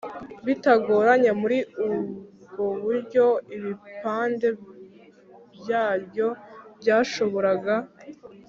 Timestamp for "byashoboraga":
6.79-7.75